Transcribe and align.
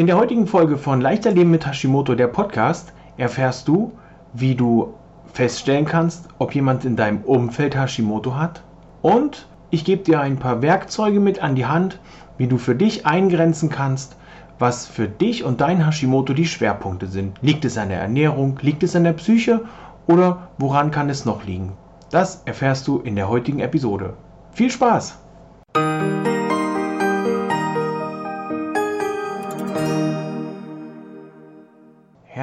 In 0.00 0.06
der 0.06 0.16
heutigen 0.16 0.46
Folge 0.46 0.78
von 0.78 1.02
Leichter 1.02 1.30
Leben 1.30 1.50
mit 1.50 1.66
Hashimoto, 1.66 2.14
der 2.14 2.28
Podcast, 2.28 2.94
erfährst 3.18 3.68
du, 3.68 3.92
wie 4.32 4.54
du 4.54 4.94
feststellen 5.34 5.84
kannst, 5.84 6.26
ob 6.38 6.54
jemand 6.54 6.86
in 6.86 6.96
deinem 6.96 7.20
Umfeld 7.20 7.76
Hashimoto 7.76 8.34
hat. 8.34 8.62
Und 9.02 9.46
ich 9.68 9.84
gebe 9.84 10.02
dir 10.02 10.22
ein 10.22 10.38
paar 10.38 10.62
Werkzeuge 10.62 11.20
mit 11.20 11.42
an 11.42 11.54
die 11.54 11.66
Hand, 11.66 12.00
wie 12.38 12.46
du 12.46 12.56
für 12.56 12.74
dich 12.74 13.04
eingrenzen 13.04 13.68
kannst, 13.68 14.16
was 14.58 14.86
für 14.86 15.06
dich 15.06 15.44
und 15.44 15.60
dein 15.60 15.84
Hashimoto 15.84 16.32
die 16.32 16.46
Schwerpunkte 16.46 17.06
sind. 17.06 17.36
Liegt 17.42 17.66
es 17.66 17.76
an 17.76 17.90
der 17.90 18.00
Ernährung, 18.00 18.58
liegt 18.62 18.82
es 18.82 18.96
an 18.96 19.04
der 19.04 19.12
Psyche 19.12 19.66
oder 20.06 20.48
woran 20.56 20.90
kann 20.90 21.10
es 21.10 21.26
noch 21.26 21.44
liegen? 21.44 21.74
Das 22.10 22.40
erfährst 22.46 22.88
du 22.88 23.00
in 23.00 23.16
der 23.16 23.28
heutigen 23.28 23.60
Episode. 23.60 24.14
Viel 24.52 24.70
Spaß! 24.70 25.18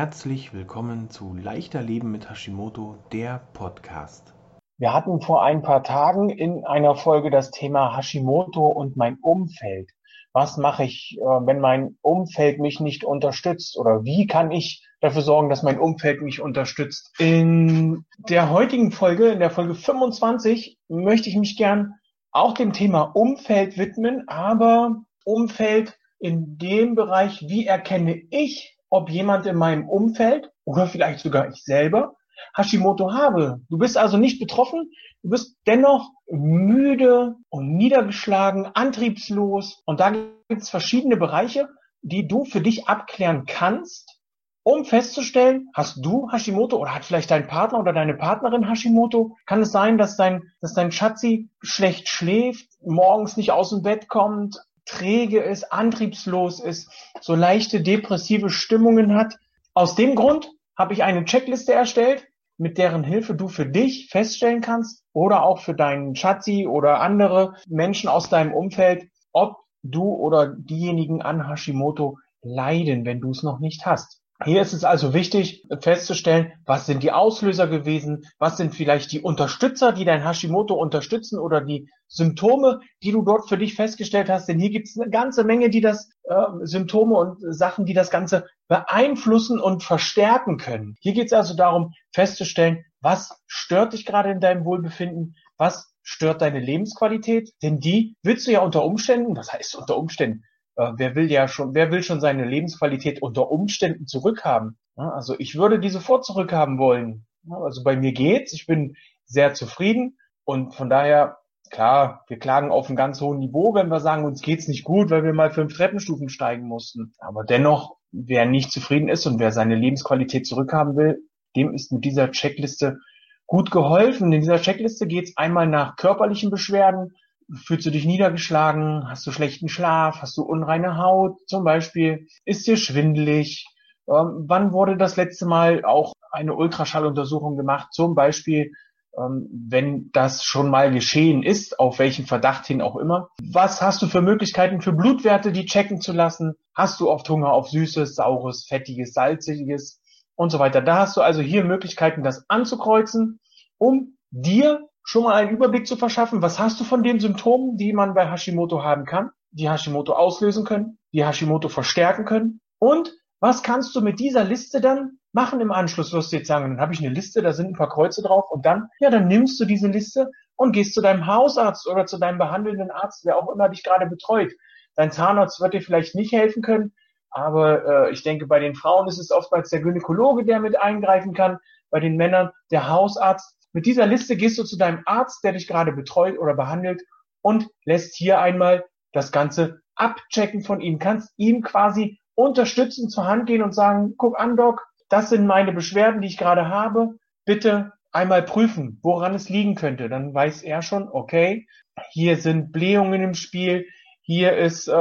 Herzlich 0.08 0.54
willkommen 0.54 1.10
zu 1.10 1.34
Leichter 1.36 1.82
Leben 1.82 2.12
mit 2.12 2.30
Hashimoto, 2.30 2.96
der 3.12 3.42
Podcast. 3.52 4.34
Wir 4.78 4.94
hatten 4.94 5.20
vor 5.20 5.44
ein 5.44 5.62
paar 5.62 5.84
Tagen 5.84 6.30
in 6.30 6.64
einer 6.64 6.96
Folge 6.96 7.30
das 7.30 7.52
Thema 7.52 7.98
Hashimoto 7.98 8.68
und 8.68 8.96
mein 8.96 9.18
Umfeld. 9.22 9.92
Was 10.32 10.56
mache 10.56 10.86
ich, 10.86 11.18
äh, 11.20 11.26
wenn 11.26 11.60
mein 11.60 11.98
Umfeld 12.02 12.58
mich 12.60 12.80
nicht 12.80 13.04
unterstützt? 13.04 13.78
Oder 13.78 14.06
wie 14.06 14.28
kann 14.28 14.50
ich 14.52 14.88
dafür 15.02 15.24
sorgen, 15.24 15.50
dass 15.50 15.62
mein 15.62 15.78
Umfeld 15.78 16.22
mich 16.22 16.40
unterstützt? 16.40 17.14
In 17.20 18.06
der 18.30 18.50
heutigen 18.50 18.94
Folge, 18.94 19.28
in 19.28 19.40
der 19.40 19.52
Folge 19.52 19.76
25, 19.76 20.78
möchte 20.88 21.28
ich 21.28 21.36
mich 21.36 21.58
gern 21.58 21.96
auch 22.32 22.54
dem 22.54 22.72
Thema 22.72 23.02
Umfeld 23.02 23.78
widmen, 23.78 24.24
aber 24.30 25.02
Umfeld 25.26 26.00
in 26.18 26.58
dem 26.58 26.96
Bereich, 26.96 27.42
wie 27.50 27.66
erkenne 27.66 28.22
ich 28.30 28.77
ob 28.90 29.10
jemand 29.10 29.46
in 29.46 29.56
meinem 29.56 29.88
Umfeld 29.88 30.52
oder 30.66 30.88
vielleicht 30.88 31.20
sogar 31.20 31.50
ich 31.50 31.64
selber 31.64 32.16
Hashimoto 32.56 33.14
habe. 33.14 33.62
Du 33.70 33.78
bist 33.78 33.98
also 33.98 34.18
nicht 34.18 34.40
betroffen, 34.40 34.92
du 35.24 35.30
bist 35.30 35.58
dennoch 35.66 36.12
müde 36.30 37.36
und 37.50 37.76
niedergeschlagen, 37.76 38.68
antriebslos. 38.74 39.82
Und 39.86 40.00
da 40.00 40.12
gibt 40.12 40.62
es 40.62 40.70
verschiedene 40.70 41.18
Bereiche, 41.18 41.70
die 42.02 42.28
du 42.28 42.46
für 42.46 42.62
dich 42.62 42.88
abklären 42.88 43.46
kannst, 43.46 44.18
um 44.64 44.84
festzustellen, 44.84 45.70
hast 45.74 46.04
du 46.04 46.30
Hashimoto 46.30 46.76
oder 46.78 46.94
hat 46.94 47.06
vielleicht 47.06 47.32
dein 47.32 47.48
Partner 47.48 47.80
oder 47.80 47.94
deine 47.94 48.16
Partnerin 48.16 48.68
Hashimoto? 48.68 49.38
Kann 49.46 49.62
es 49.62 49.72
sein, 49.72 49.98
dass 49.98 50.18
dein, 50.18 50.44
dass 50.60 50.74
dein 50.74 50.92
Schatzi 50.92 51.50
schlecht 51.62 52.10
schläft, 52.10 52.68
morgens 52.82 53.38
nicht 53.38 53.52
aus 53.52 53.70
dem 53.70 53.82
Bett 53.82 54.10
kommt, 54.10 54.58
träge 54.88 55.40
ist, 55.42 55.72
antriebslos 55.72 56.60
ist, 56.60 56.92
so 57.22 57.36
leichte 57.36 57.82
depressive 57.82 58.50
Stimmungen 58.50 59.16
hat. 59.16 59.36
Aus 59.74 59.96
dem 59.96 60.16
Grund 60.16 60.50
habe 60.76 60.94
ich 60.94 61.04
eine 61.04 61.26
Checkliste 61.26 61.74
erstellt, 61.74 62.28
mit 62.58 62.78
deren 62.78 63.04
Hilfe 63.04 63.36
du 63.36 63.48
für 63.48 63.68
dich 63.68 64.10
feststellen 64.10 64.62
kannst 64.62 65.04
oder 65.14 65.44
auch 65.44 65.60
für 65.60 65.76
deinen 65.76 66.16
Schatzi 66.16 66.66
oder 66.68 67.02
andere 67.02 67.54
Menschen 67.68 68.10
aus 68.10 68.30
deinem 68.30 68.54
Umfeld, 68.54 69.08
ob 69.32 69.58
du 69.84 70.04
oder 70.04 70.56
diejenigen 70.58 71.22
an 71.22 71.48
Hashimoto 71.48 72.18
leiden, 72.42 73.06
wenn 73.06 73.22
du 73.22 73.30
es 73.30 73.44
noch 73.44 73.60
nicht 73.60 73.86
hast. 73.86 74.22
Hier 74.44 74.62
ist 74.62 74.74
es 74.74 74.84
also 74.84 75.16
wichtig 75.16 75.66
festzustellen, 75.82 76.54
was 76.66 76.86
sind 76.86 77.02
die 77.02 77.12
Auslöser 77.12 77.68
gewesen, 77.68 78.24
was 78.38 78.58
sind 78.58 78.76
vielleicht 78.76 79.12
die 79.12 79.22
Unterstützer, 79.22 79.92
die 79.92 80.06
dein 80.06 80.24
Hashimoto 80.24 80.76
unterstützen 80.76 81.40
oder 81.40 81.62
die 81.62 81.90
Symptome, 82.08 82.82
die 83.02 83.12
du 83.12 83.24
dort 83.24 83.50
für 83.50 83.58
dich 83.58 83.74
festgestellt 83.74 84.30
hast. 84.30 84.48
Denn 84.48 84.60
hier 84.60 84.70
gibt 84.70 84.90
es 84.90 85.00
eine 85.00 85.10
ganze 85.10 85.44
Menge, 85.44 85.72
die 85.72 85.82
das 85.82 86.12
äh, 86.24 86.36
Symptome 86.62 87.16
und 87.16 87.38
Sachen, 87.52 87.86
die 87.86 87.96
das 87.96 88.12
Ganze 88.12 88.46
beeinflussen 88.68 89.60
und 89.60 89.84
verstärken 89.84 90.58
können. 90.58 90.96
Hier 91.00 91.14
geht 91.14 91.28
es 91.28 91.34
also 91.34 91.56
darum, 91.56 91.94
festzustellen, 92.14 92.86
was 93.02 93.42
stört 93.48 93.94
dich 93.94 94.06
gerade 94.06 94.30
in 94.30 94.40
deinem 94.40 94.66
Wohlbefinden, 94.66 95.36
was 95.58 95.94
stört 96.04 96.42
deine 96.42 96.60
Lebensqualität, 96.60 97.52
denn 97.64 97.80
die 97.80 98.16
willst 98.22 98.46
du 98.46 98.52
ja 98.52 98.62
unter 98.62 98.86
Umständen, 98.86 99.34
das 99.34 99.52
heißt 99.52 99.76
unter 99.76 99.98
Umständen, 99.98 100.44
äh, 100.78 100.94
wer 100.96 101.16
will 101.16 101.32
ja 101.32 101.48
schon, 101.48 101.74
wer 101.74 101.92
will 101.92 102.04
schon 102.04 102.22
seine 102.22 102.46
Lebensqualität 102.46 103.22
unter 103.22 103.52
Umständen 103.52 104.08
zurückhaben? 104.08 104.78
Ja, 104.96 105.10
also 105.10 105.36
ich 105.38 105.56
würde 105.56 105.80
die 105.80 105.90
sofort 105.90 106.26
zurückhaben 106.26 106.78
wollen. 106.78 107.26
Ja, 107.44 107.58
also 107.58 107.84
bei 107.84 107.96
mir 107.96 108.14
geht's, 108.14 108.54
ich 108.54 108.66
bin 108.66 108.96
sehr 109.26 109.54
zufrieden 109.54 110.18
und 110.46 110.76
von 110.76 110.90
daher 110.90 111.38
klar, 111.70 112.24
wir 112.28 112.40
klagen 112.40 112.72
auf 112.72 112.88
einem 112.88 112.96
ganz 112.96 113.20
hohen 113.22 113.40
Niveau, 113.40 113.74
wenn 113.74 113.90
wir 113.90 114.00
sagen, 114.00 114.26
uns 114.26 114.42
geht's 114.42 114.68
nicht 114.68 114.84
gut, 114.84 115.10
weil 115.10 115.24
wir 115.24 115.34
mal 115.34 115.52
fünf 115.52 115.76
Treppenstufen 115.76 116.30
steigen 116.30 116.68
mussten. 116.68 117.14
Aber 117.20 117.44
dennoch, 117.44 117.98
wer 118.12 118.46
nicht 118.46 118.72
zufrieden 118.72 119.10
ist 119.10 119.26
und 119.26 119.40
wer 119.40 119.52
seine 119.52 119.76
Lebensqualität 119.76 120.48
zurückhaben 120.48 120.96
will, 120.96 121.20
dem 121.56 121.74
ist 121.74 121.92
mit 121.92 122.06
dieser 122.06 122.32
Checkliste 122.32 123.00
gut 123.46 123.72
geholfen. 123.72 124.32
In 124.32 124.42
dieser 124.42 124.62
Checkliste 124.62 125.08
geht's 125.08 125.36
einmal 125.36 125.68
nach 125.68 125.96
körperlichen 125.96 126.52
Beschwerden, 126.52 127.16
Fühlst 127.54 127.86
du 127.86 127.92
dich 127.92 128.06
niedergeschlagen? 128.06 129.10
Hast 129.10 129.26
du 129.26 129.32
schlechten 129.32 129.70
Schlaf? 129.70 130.22
Hast 130.22 130.36
du 130.38 130.42
unreine 130.42 130.98
Haut 130.98 131.40
zum 131.48 131.64
Beispiel? 131.64 132.28
Ist 132.44 132.68
dir 132.68 132.76
schwindelig? 132.76 133.66
Ähm, 134.10 134.46
wann 134.48 134.74
wurde 134.74 134.98
das 134.98 135.16
letzte 135.16 135.46
Mal 135.46 135.86
auch 135.86 136.14
eine 136.32 136.54
Ultraschalluntersuchung 136.54 137.56
gemacht? 137.56 137.94
Zum 137.94 138.16
Beispiel, 138.16 138.74
ähm, 139.18 139.48
wenn 139.52 140.12
das 140.12 140.44
schon 140.44 140.70
mal 140.70 140.92
geschehen 140.92 141.42
ist, 141.42 141.80
auf 141.80 142.00
welchen 142.00 142.26
Verdacht 142.26 142.66
hin 142.66 142.82
auch 142.82 142.98
immer. 142.98 143.30
Was 143.42 143.82
hast 143.82 144.02
du 144.02 144.08
für 144.08 144.22
Möglichkeiten 144.22 144.82
für 144.82 144.92
Blutwerte, 144.94 145.54
die 145.54 145.66
checken 145.66 146.02
zu 146.02 146.12
lassen? 146.12 146.56
Hast 146.76 147.00
du 147.00 147.10
oft 147.10 147.30
Hunger 147.30 147.52
auf 147.52 147.70
Süßes, 147.70 148.16
Saures, 148.16 148.66
Fettiges, 148.68 149.14
Salziges 149.14 150.02
und 150.36 150.50
so 150.50 150.60
weiter? 150.60 150.82
Da 150.82 151.00
hast 151.00 151.16
du 151.16 151.22
also 151.22 151.42
hier 151.42 151.64
Möglichkeiten, 151.64 152.24
das 152.24 152.44
anzukreuzen, 152.50 153.40
um 153.78 154.18
dir 154.32 154.88
schon 155.08 155.24
mal 155.24 155.36
einen 155.36 155.52
Überblick 155.52 155.88
zu 155.88 155.96
verschaffen, 155.96 156.42
was 156.42 156.60
hast 156.60 156.82
du 156.82 156.84
von 156.84 157.02
den 157.02 157.22
Symptomen, 157.22 157.78
die 157.78 157.94
man 157.94 158.14
bei 158.14 158.30
Hashimoto 158.30 158.84
haben 158.84 159.06
kann, 159.06 159.32
die 159.52 159.70
Hashimoto 159.70 160.12
auslösen 160.12 160.66
können, 160.66 161.00
die 161.14 161.26
Hashimoto 161.26 161.70
verstärken 161.70 162.26
können 162.26 162.60
und 162.78 163.14
was 163.40 163.64
kannst 163.64 163.96
du 163.96 164.02
mit 164.02 164.20
dieser 164.20 164.44
Liste 164.44 164.82
dann 164.82 165.20
machen 165.32 165.62
im 165.62 165.72
Anschluss? 165.72 166.12
Wirst 166.12 166.34
du 166.34 166.36
jetzt 166.36 166.48
sagen, 166.48 166.72
dann 166.72 166.82
habe 166.82 166.94
ich 166.94 167.00
eine 167.00 167.14
Liste, 167.14 167.42
da 167.42 167.54
sind 167.54 167.68
ein 167.68 167.78
paar 167.78 167.88
Kreuze 167.88 168.22
drauf 168.22 168.52
und 168.52 168.66
dann, 168.66 168.90
ja, 169.00 169.10
dann 169.10 169.30
nimmst 169.30 169.58
du 169.62 169.66
diese 169.66 169.88
Liste 169.88 170.30
und 170.58 170.74
gehst 170.74 170.94
zu 170.94 171.02
deinem 171.02 171.26
Hausarzt 171.26 171.88
oder 171.88 172.06
zu 172.06 172.18
deinem 172.18 172.38
behandelnden 172.38 172.92
Arzt, 172.92 173.24
wer 173.24 173.38
auch 173.38 173.50
immer 173.50 173.70
dich 173.70 173.84
gerade 173.84 174.08
betreut. 174.08 174.52
Dein 174.96 175.14
Zahnarzt 175.14 175.62
wird 175.62 175.74
dir 175.74 175.82
vielleicht 175.82 176.16
nicht 176.16 176.34
helfen 176.34 176.62
können, 176.62 176.94
aber 177.30 178.08
äh, 178.08 178.12
ich 178.12 178.24
denke, 178.24 178.46
bei 178.46 178.60
den 178.60 178.76
Frauen 178.76 179.08
ist 179.08 179.20
es 179.20 179.32
oftmals 179.32 179.70
der 179.70 179.80
Gynäkologe, 179.80 180.44
der 180.44 180.60
mit 180.60 180.78
eingreifen 180.78 181.34
kann, 181.34 181.60
bei 181.92 182.02
den 182.02 182.18
Männern 182.18 182.52
der 182.72 182.90
Hausarzt 182.90 183.58
mit 183.78 183.86
dieser 183.86 184.08
Liste 184.08 184.36
gehst 184.38 184.58
du 184.58 184.64
zu 184.64 184.76
deinem 184.76 185.04
Arzt, 185.06 185.44
der 185.44 185.52
dich 185.52 185.68
gerade 185.68 185.92
betreut 185.92 186.40
oder 186.40 186.56
behandelt 186.56 187.04
und 187.44 187.68
lässt 187.86 188.16
hier 188.16 188.42
einmal 188.42 188.84
das 189.12 189.32
Ganze 189.32 189.82
abchecken 189.94 190.64
von 190.64 190.82
ihm. 190.82 190.98
Kannst 190.98 191.32
ihm 191.38 191.62
quasi 191.62 192.20
unterstützend 192.34 193.12
zur 193.12 193.28
Hand 193.28 193.46
gehen 193.46 193.62
und 193.62 193.76
sagen, 193.76 194.16
guck 194.18 194.40
an, 194.40 194.58
Doc, 194.58 194.84
das 195.10 195.30
sind 195.30 195.46
meine 195.46 195.74
Beschwerden, 195.74 196.22
die 196.22 196.28
ich 196.28 196.40
gerade 196.40 196.70
habe. 196.70 197.20
Bitte 197.46 197.94
einmal 198.12 198.42
prüfen, 198.42 199.00
woran 199.04 199.36
es 199.36 199.48
liegen 199.48 199.76
könnte. 199.76 200.10
Dann 200.10 200.34
weiß 200.34 200.64
er 200.64 200.82
schon, 200.82 201.08
okay, 201.08 201.68
hier 202.10 202.38
sind 202.38 202.72
Blähungen 202.72 203.22
im 203.22 203.36
Spiel, 203.36 203.86
hier 204.24 204.58
ist 204.58 204.88
äh, 204.88 204.94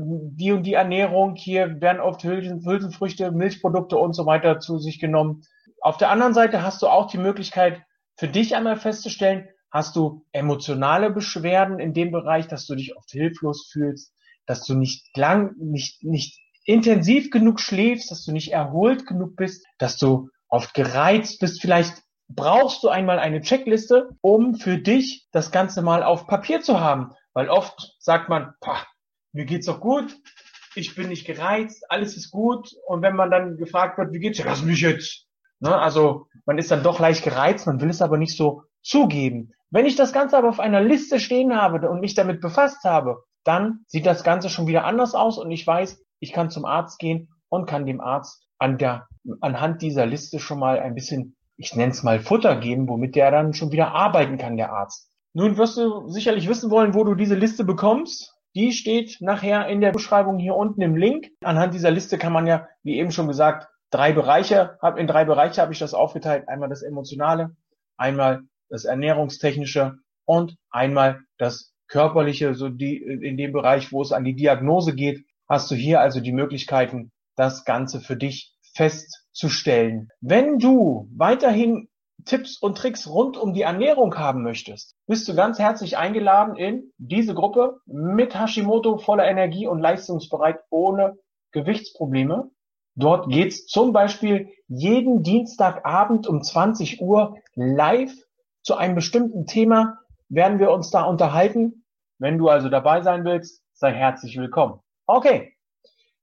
die 0.00 0.50
und 0.50 0.64
die 0.64 0.74
Ernährung, 0.74 1.36
hier 1.36 1.80
werden 1.80 2.00
oft 2.00 2.24
Hülsen, 2.24 2.66
Hülsenfrüchte, 2.66 3.30
Milchprodukte 3.30 3.96
und 3.96 4.14
so 4.14 4.26
weiter 4.26 4.58
zu 4.58 4.78
sich 4.78 4.98
genommen. 4.98 5.42
Auf 5.80 5.96
der 5.96 6.10
anderen 6.10 6.34
Seite 6.34 6.64
hast 6.64 6.82
du 6.82 6.88
auch 6.88 7.06
die 7.06 7.18
Möglichkeit, 7.18 7.82
für 8.20 8.28
dich 8.28 8.54
einmal 8.54 8.76
festzustellen, 8.76 9.48
hast 9.70 9.96
du 9.96 10.26
emotionale 10.32 11.10
Beschwerden 11.10 11.78
in 11.78 11.94
dem 11.94 12.12
Bereich, 12.12 12.46
dass 12.48 12.66
du 12.66 12.74
dich 12.74 12.94
oft 12.94 13.10
hilflos 13.10 13.70
fühlst, 13.72 14.12
dass 14.44 14.62
du 14.66 14.74
nicht 14.74 15.16
lang, 15.16 15.54
nicht, 15.56 16.04
nicht 16.04 16.38
intensiv 16.66 17.30
genug 17.30 17.60
schläfst, 17.60 18.10
dass 18.10 18.22
du 18.26 18.32
nicht 18.32 18.52
erholt 18.52 19.06
genug 19.06 19.36
bist, 19.36 19.64
dass 19.78 19.96
du 19.96 20.28
oft 20.48 20.74
gereizt 20.74 21.40
bist. 21.40 21.62
Vielleicht 21.62 22.02
brauchst 22.28 22.82
du 22.82 22.90
einmal 22.90 23.18
eine 23.18 23.40
Checkliste, 23.40 24.10
um 24.20 24.54
für 24.54 24.76
dich 24.76 25.26
das 25.32 25.50
Ganze 25.50 25.80
mal 25.80 26.02
auf 26.02 26.26
Papier 26.26 26.60
zu 26.60 26.78
haben. 26.78 27.14
Weil 27.32 27.48
oft 27.48 27.96
sagt 28.00 28.28
man, 28.28 28.52
mir 29.32 29.46
geht's 29.46 29.64
doch 29.64 29.80
gut, 29.80 30.14
ich 30.74 30.94
bin 30.94 31.08
nicht 31.08 31.26
gereizt, 31.26 31.86
alles 31.88 32.18
ist 32.18 32.30
gut. 32.30 32.70
Und 32.86 33.00
wenn 33.00 33.16
man 33.16 33.30
dann 33.30 33.56
gefragt 33.56 33.96
wird, 33.96 34.12
wie 34.12 34.18
geht's 34.18 34.36
dir, 34.36 34.44
lass 34.44 34.60
mich 34.60 34.82
jetzt. 34.82 35.26
Ne? 35.60 35.74
Also 35.74 36.26
man 36.50 36.58
ist 36.58 36.72
dann 36.72 36.82
doch 36.82 36.98
leicht 36.98 37.22
gereizt, 37.22 37.68
man 37.68 37.80
will 37.80 37.90
es 37.90 38.02
aber 38.02 38.18
nicht 38.18 38.36
so 38.36 38.64
zugeben. 38.82 39.52
Wenn 39.70 39.86
ich 39.86 39.94
das 39.94 40.12
Ganze 40.12 40.36
aber 40.36 40.48
auf 40.48 40.58
einer 40.58 40.80
Liste 40.80 41.20
stehen 41.20 41.54
habe 41.54 41.88
und 41.88 42.00
mich 42.00 42.14
damit 42.14 42.40
befasst 42.40 42.82
habe, 42.82 43.22
dann 43.44 43.84
sieht 43.86 44.04
das 44.04 44.24
Ganze 44.24 44.48
schon 44.48 44.66
wieder 44.66 44.84
anders 44.84 45.14
aus 45.14 45.38
und 45.38 45.52
ich 45.52 45.64
weiß, 45.64 46.02
ich 46.18 46.32
kann 46.32 46.50
zum 46.50 46.64
Arzt 46.64 46.98
gehen 46.98 47.28
und 47.50 47.66
kann 47.68 47.86
dem 47.86 48.00
Arzt 48.00 48.42
an 48.58 48.78
der, 48.78 49.06
anhand 49.40 49.80
dieser 49.80 50.06
Liste 50.06 50.40
schon 50.40 50.58
mal 50.58 50.80
ein 50.80 50.96
bisschen, 50.96 51.36
ich 51.56 51.76
nenne 51.76 51.92
es 51.92 52.02
mal 52.02 52.18
Futter 52.18 52.56
geben, 52.56 52.88
womit 52.88 53.14
der 53.14 53.30
dann 53.30 53.54
schon 53.54 53.70
wieder 53.70 53.92
arbeiten 53.92 54.36
kann, 54.36 54.56
der 54.56 54.72
Arzt. 54.72 55.08
Nun 55.32 55.56
wirst 55.56 55.76
du 55.76 56.08
sicherlich 56.08 56.48
wissen 56.48 56.72
wollen, 56.72 56.94
wo 56.94 57.04
du 57.04 57.14
diese 57.14 57.36
Liste 57.36 57.62
bekommst. 57.62 58.34
Die 58.56 58.72
steht 58.72 59.18
nachher 59.20 59.68
in 59.68 59.80
der 59.80 59.92
Beschreibung 59.92 60.40
hier 60.40 60.56
unten 60.56 60.82
im 60.82 60.96
Link. 60.96 61.28
Anhand 61.44 61.74
dieser 61.74 61.92
Liste 61.92 62.18
kann 62.18 62.32
man 62.32 62.48
ja, 62.48 62.66
wie 62.82 62.98
eben 62.98 63.12
schon 63.12 63.28
gesagt, 63.28 63.68
drei 63.90 64.12
Bereiche, 64.12 64.78
in 64.96 65.06
drei 65.06 65.24
Bereiche 65.24 65.60
habe 65.60 65.72
ich 65.72 65.78
das 65.78 65.94
aufgeteilt. 65.94 66.48
Einmal 66.48 66.68
das 66.68 66.82
Emotionale, 66.82 67.56
einmal 67.96 68.42
das 68.68 68.84
Ernährungstechnische 68.84 69.98
und 70.24 70.56
einmal 70.70 71.20
das 71.38 71.74
Körperliche, 71.88 72.54
so 72.54 72.68
die, 72.68 72.96
in 72.96 73.36
dem 73.36 73.52
Bereich, 73.52 73.92
wo 73.92 74.00
es 74.00 74.12
an 74.12 74.24
die 74.24 74.36
Diagnose 74.36 74.94
geht, 74.94 75.24
hast 75.48 75.70
du 75.70 75.74
hier 75.74 76.00
also 76.00 76.20
die 76.20 76.32
Möglichkeiten, 76.32 77.10
das 77.36 77.64
Ganze 77.64 78.00
für 78.00 78.16
dich 78.16 78.54
festzustellen. 78.74 80.08
Wenn 80.20 80.58
du 80.58 81.08
weiterhin 81.16 81.88
Tipps 82.24 82.58
und 82.58 82.76
Tricks 82.76 83.08
rund 83.08 83.36
um 83.36 83.54
die 83.54 83.62
Ernährung 83.62 84.16
haben 84.16 84.42
möchtest, 84.42 84.94
bist 85.06 85.26
du 85.26 85.34
ganz 85.34 85.58
herzlich 85.58 85.96
eingeladen 85.96 86.54
in 86.56 86.92
diese 86.98 87.34
Gruppe 87.34 87.80
mit 87.86 88.38
Hashimoto 88.38 88.98
voller 88.98 89.26
Energie 89.26 89.66
und 89.66 89.80
leistungsbereit 89.80 90.60
ohne 90.70 91.16
Gewichtsprobleme. 91.52 92.50
Dort 92.94 93.28
geht's 93.28 93.66
zum 93.66 93.92
Beispiel 93.92 94.50
jeden 94.68 95.22
Dienstagabend 95.22 96.26
um 96.26 96.42
20 96.42 97.00
Uhr 97.00 97.36
live 97.54 98.12
zu 98.62 98.76
einem 98.76 98.94
bestimmten 98.94 99.46
Thema 99.46 99.98
werden 100.28 100.58
wir 100.58 100.70
uns 100.70 100.90
da 100.90 101.04
unterhalten. 101.04 101.84
Wenn 102.18 102.38
du 102.38 102.48
also 102.48 102.68
dabei 102.68 103.02
sein 103.02 103.24
willst, 103.24 103.62
sei 103.72 103.92
herzlich 103.92 104.36
willkommen. 104.36 104.80
Okay. 105.06 105.54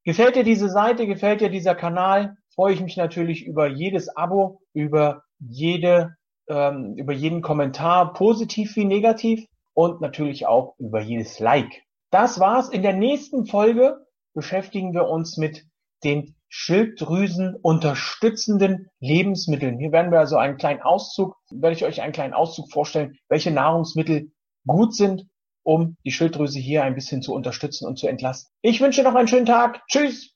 Gefällt 0.04 0.36
dir 0.36 0.44
diese 0.44 0.70
Seite, 0.70 1.06
gefällt 1.06 1.42
dir 1.42 1.50
dieser 1.50 1.76
Kanal, 1.76 2.38
freue 2.56 2.74
ich 2.74 2.82
mich 2.82 2.96
natürlich 2.96 3.46
über 3.46 3.68
jedes 3.68 4.16
Abo, 4.16 4.62
über 4.74 5.24
jede, 5.40 6.16
ähm, 6.48 6.96
über 6.96 7.12
jeden 7.12 7.42
Kommentar, 7.42 8.14
positiv 8.14 8.76
wie 8.78 8.86
negativ 8.86 9.46
und 9.74 10.00
natürlich 10.00 10.48
auch 10.48 10.76
über 10.78 11.02
jedes 11.02 11.40
Like. 11.40 11.84
Das 12.10 12.40
war's. 12.40 12.70
In 12.70 12.84
der 12.84 12.94
nächsten 12.94 13.46
Folge 13.46 13.98
beschäftigen 14.34 14.94
wir 14.94 15.10
uns 15.10 15.36
mit 15.36 15.66
den 16.06 16.37
Schilddrüsen 16.50 17.56
unterstützenden 17.56 18.90
Lebensmitteln. 19.00 19.80
Hier 19.80 19.92
werden 19.92 20.12
wir 20.12 20.20
also 20.20 20.38
einen 20.38 20.58
kleinen 20.58 20.82
Auszug, 20.82 21.36
werde 21.52 21.76
ich 21.76 21.86
euch 21.86 22.02
einen 22.02 22.14
kleinen 22.14 22.34
Auszug 22.34 22.72
vorstellen, 22.72 23.18
welche 23.30 23.52
Nahrungsmittel 23.52 24.32
gut 24.66 24.96
sind, 24.96 25.28
um 25.64 25.98
die 26.06 26.12
Schilddrüse 26.12 26.60
hier 26.60 26.84
ein 26.84 26.96
bisschen 26.96 27.22
zu 27.22 27.34
unterstützen 27.34 27.88
und 27.88 28.00
zu 28.00 28.08
entlasten. 28.08 28.52
Ich 28.62 28.80
wünsche 28.82 29.04
noch 29.04 29.16
einen 29.16 29.28
schönen 29.28 29.46
Tag. 29.46 29.82
Tschüss! 29.88 30.34